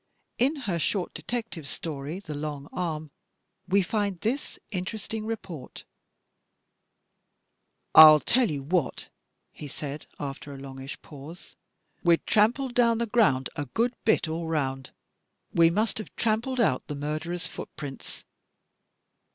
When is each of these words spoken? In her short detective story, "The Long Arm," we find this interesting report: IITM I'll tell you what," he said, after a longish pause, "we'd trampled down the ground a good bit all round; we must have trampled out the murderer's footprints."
In 0.39 0.55
her 0.65 0.79
short 0.79 1.13
detective 1.13 1.67
story, 1.67 2.19
"The 2.19 2.33
Long 2.33 2.67
Arm," 2.73 3.11
we 3.67 3.83
find 3.83 4.19
this 4.21 4.57
interesting 4.71 5.27
report: 5.27 5.85
IITM 7.93 8.01
I'll 8.01 8.19
tell 8.19 8.49
you 8.49 8.63
what," 8.63 9.09
he 9.51 9.67
said, 9.67 10.07
after 10.19 10.55
a 10.55 10.57
longish 10.57 10.99
pause, 11.03 11.55
"we'd 12.03 12.25
trampled 12.25 12.73
down 12.73 12.97
the 12.97 13.05
ground 13.05 13.51
a 13.55 13.65
good 13.67 13.93
bit 14.03 14.27
all 14.27 14.47
round; 14.47 14.89
we 15.53 15.69
must 15.69 15.99
have 15.99 16.15
trampled 16.15 16.59
out 16.59 16.87
the 16.87 16.95
murderer's 16.95 17.45
footprints." 17.45 18.25